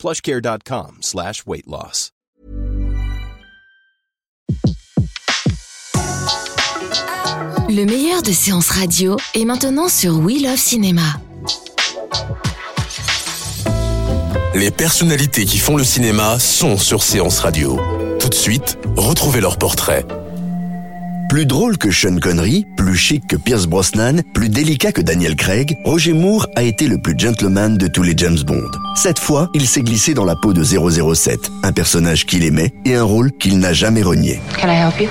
[0.00, 2.10] plushcare.com slash weight loss.
[7.68, 11.20] Le meilleur de séances radio est maintenant sur We Love Cinéma.
[14.56, 17.78] Les personnalités qui font le cinéma sont sur Séance Radio.
[18.18, 20.04] Tout de suite, retrouvez leur portrait.
[21.30, 25.76] Plus drôle que Sean Connery, plus chic que Pierce Brosnan, plus délicat que Daniel Craig,
[25.84, 28.68] Roger Moore a été le plus gentleman de tous les James Bond.
[28.96, 32.96] Cette fois, il s'est glissé dans la peau de 007, un personnage qu'il aimait et
[32.96, 34.40] un rôle qu'il n'a jamais renié.
[34.60, 35.08] Can I help you?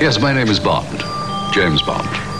[0.00, 1.04] Yes, my name is Bond.
[1.54, 2.31] James Bond.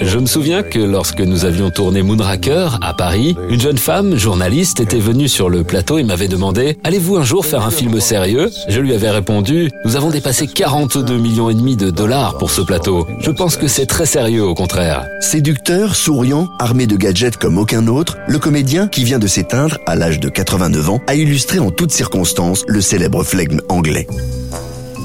[0.00, 4.80] Je me souviens que lorsque nous avions tourné Moonraker à Paris, une jeune femme, journaliste,
[4.80, 8.50] était venue sur le plateau et m'avait demandé Allez-vous un jour faire un film sérieux?
[8.68, 12.60] Je lui avais répondu Nous avons dépassé 42 millions et demi de dollars pour ce
[12.60, 13.06] plateau.
[13.20, 15.06] Je pense que c'est très sérieux au contraire.
[15.20, 19.96] Séducteur, souriant, armé de gadgets comme aucun autre, le comédien qui vient de s'éteindre à
[19.96, 24.06] l'âge de 89 ans a illustré en toutes circonstances le célèbre flegme anglais.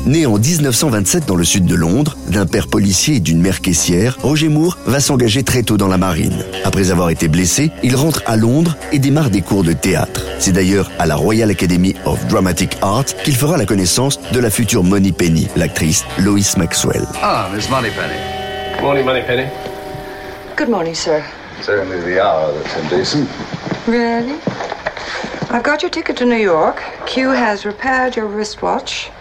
[0.09, 4.17] Né en 1927 dans le sud de Londres, d'un père policier et d'une mère caissière,
[4.23, 6.43] Roger Moore va s'engager très tôt dans la marine.
[6.65, 10.25] Après avoir été blessé, il rentre à Londres et démarre des cours de théâtre.
[10.39, 14.49] C'est d'ailleurs à la Royal Academy of Dramatic Art qu'il fera la connaissance de la
[14.49, 17.05] future Money Penny, l'actrice Lois Maxwell.
[17.21, 18.17] Ah, Miss Moneypenny.
[18.81, 19.45] Morning, Moneypenny.
[20.57, 21.23] Good morning, sir.
[21.61, 23.29] Certainly the hour that's indecent?
[23.87, 24.39] Really?
[25.51, 26.81] I've got your ticket to New York.
[27.05, 29.11] Q has repaired your wristwatch.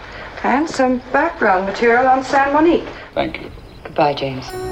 [0.43, 2.87] And some background material on San Monique.
[3.13, 3.51] Thank you.
[3.83, 4.68] Goodbye, James.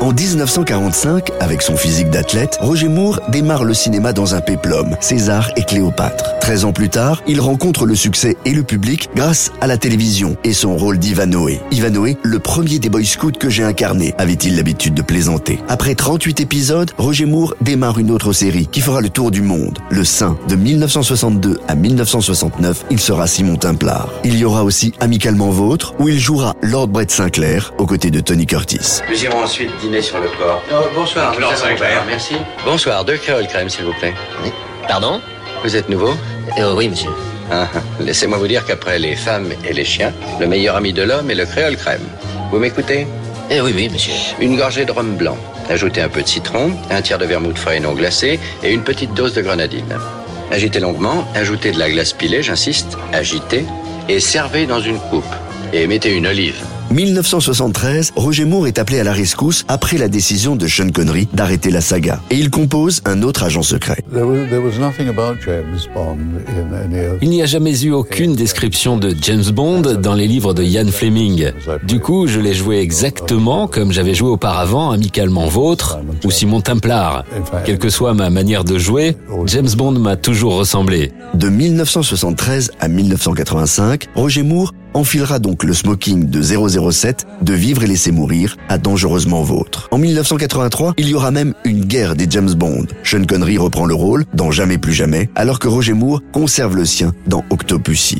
[0.00, 5.50] En 1945, avec son physique d'athlète, Roger Moore démarre le cinéma dans un péplum, César
[5.56, 6.38] et Cléopâtre.
[6.38, 10.36] 13 ans plus tard, il rencontre le succès et le public grâce à la télévision
[10.44, 11.60] et son rôle d'Ivanoé.
[11.72, 15.58] Ivanoé, le premier des Boy Scouts que j'ai incarné, avait-il l'habitude de plaisanter.
[15.66, 19.80] Après 38 épisodes, Roger Moore démarre une autre série qui fera le tour du monde.
[19.90, 24.08] Le Saint, de 1962 à 1969, il sera Simon Templar.
[24.22, 28.20] Il y aura aussi Amicalement Vôtre, où il jouera Lord Brett Sinclair aux côtés de
[28.20, 29.00] Tony Curtis.
[29.88, 30.62] Dîner sur le port.
[30.94, 32.34] bonsoir, Lord Sinclair, merci.
[32.64, 34.12] Bonsoir, deux créoles crème, s'il vous plaît.
[34.86, 35.20] Pardon?
[35.64, 36.12] Vous êtes nouveau?
[36.58, 37.10] Euh, Oui, monsieur.
[37.50, 37.66] Ah,
[37.98, 41.34] Laissez-moi vous dire qu'après les femmes et les chiens, le meilleur ami de l'homme est
[41.34, 42.06] le créole crème.
[42.50, 43.06] Vous m'écoutez?
[43.50, 44.12] Eh oui, oui, monsieur.
[44.40, 45.38] Une gorgée de rhum blanc.
[45.70, 49.14] Ajoutez un peu de citron, un tiers de vermouth frais non glacé et une petite
[49.14, 49.96] dose de grenadine.
[50.50, 53.64] Agitez longuement, ajoutez de la glace pilée, j'insiste, agitez,
[54.08, 55.34] et servez dans une coupe.
[55.72, 56.62] Et mettez une olive.
[56.90, 61.70] 1973, Roger Moore est appelé à la rescousse après la décision de Sean Connery d'arrêter
[61.70, 62.20] la saga.
[62.30, 64.02] Et il compose un autre agent secret.
[67.20, 70.88] Il n'y a jamais eu aucune description de James Bond dans les livres de Ian
[70.90, 71.52] Fleming.
[71.84, 77.24] Du coup, je l'ai joué exactement comme j'avais joué auparavant Amicalement Vôtre ou Simon Templar.
[77.66, 81.12] Quelle que soit ma manière de jouer, James Bond m'a toujours ressemblé.
[81.34, 87.86] De 1973 à 1985, Roger Moore enfilera donc le smoking de 007 de Vivre et
[87.86, 89.88] laisser mourir à Dangereusement Vôtre.
[89.90, 92.86] En 1983, il y aura même une guerre des James Bond.
[93.04, 96.84] Sean Connery reprend le rôle dans Jamais plus jamais, alors que Roger Moore conserve le
[96.84, 98.18] sien dans Octopussy.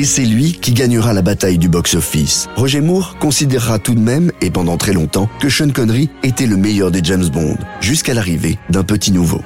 [0.00, 2.48] Et c'est lui qui gagnera la bataille du box-office.
[2.56, 6.56] Roger Moore considérera tout de même, et pendant très longtemps, que Sean Connery était le
[6.56, 9.42] meilleur des James Bond, jusqu'à l'arrivée d'un petit nouveau.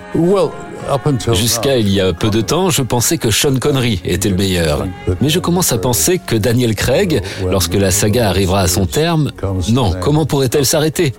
[1.33, 4.87] Jusqu'à il y a peu de temps, je pensais que Sean Connery était le meilleur.
[5.21, 9.33] Mais je commence à penser que Daniel Craig, lorsque la saga arrivera à son terme,
[9.71, 11.15] non, comment pourrait-elle s'arrêter?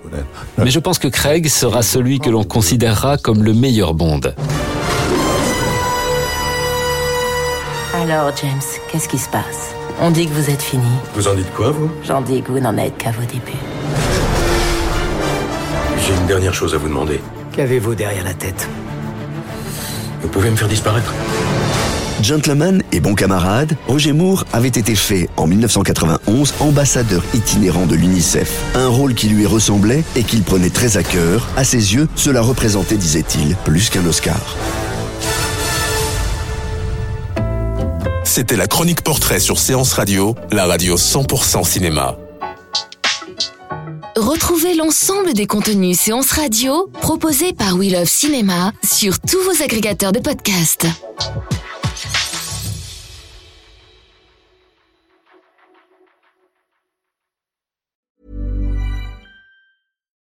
[0.56, 4.20] Mais je pense que Craig sera celui que l'on considérera comme le meilleur Bond.
[8.02, 8.60] Alors, James,
[8.92, 9.74] qu'est-ce qui se passe?
[10.02, 10.84] On dit que vous êtes fini.
[11.14, 11.90] Vous en dites quoi, vous?
[12.04, 13.56] J'en dis que vous n'en êtes qu'à vos débuts.
[16.06, 17.22] J'ai une dernière chose à vous demander.
[17.52, 18.68] Qu'avez-vous derrière la tête?
[20.20, 21.10] Vous pouvez me faire disparaître
[22.22, 28.62] Gentleman et bon camarade, Roger Moore avait été fait en 1991 ambassadeur itinérant de l'UNICEF.
[28.74, 31.48] Un rôle qui lui ressemblait et qu'il prenait très à cœur.
[31.56, 34.40] À ses yeux, cela représentait, disait-il, plus qu'un Oscar.
[38.36, 42.18] C'était la chronique portrait sur Séance Radio, la radio 100% cinéma.
[44.14, 50.12] Retrouvez l'ensemble des contenus séances radio proposés par We Love Cinéma sur tous vos agrégateurs
[50.12, 50.86] de podcasts.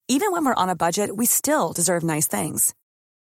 [0.10, 2.74] Even when we're on a budget, we still deserve nice things.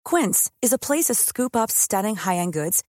[0.05, 2.83] Quince is a place to scoop up stunning high-end goods